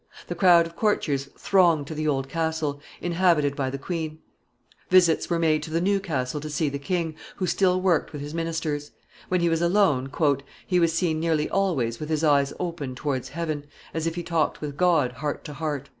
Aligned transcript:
The 0.25 0.33
crowd 0.33 0.65
of 0.65 0.75
courtiers 0.75 1.29
thronged 1.37 1.85
to 1.85 1.93
the 1.93 2.07
old 2.07 2.27
castle, 2.27 2.81
inhabited 3.01 3.55
by 3.55 3.69
the 3.69 3.77
queen; 3.77 4.17
visits 4.89 5.29
were 5.29 5.37
made 5.37 5.61
to 5.61 5.69
the 5.69 5.79
new 5.79 5.99
castle 5.99 6.41
to 6.41 6.49
see 6.49 6.69
the 6.69 6.79
king, 6.79 7.13
who 7.35 7.45
still 7.45 7.79
worked 7.79 8.11
with 8.11 8.19
his 8.23 8.33
ministers; 8.33 8.89
when 9.27 9.41
he 9.41 9.47
was 9.47 9.61
alone, 9.61 10.11
"he 10.65 10.79
was 10.79 10.91
seen 10.91 11.19
nearly 11.19 11.47
always 11.51 11.99
with 11.99 12.09
his 12.09 12.23
eyes 12.23 12.51
open 12.59 12.95
towards 12.95 13.29
heaven, 13.29 13.65
as 13.93 14.07
if 14.07 14.15
he 14.15 14.23
talked 14.23 14.59
with 14.59 14.75
God 14.75 15.11
heart 15.11 15.43
to 15.45 15.53
heart." 15.53 15.87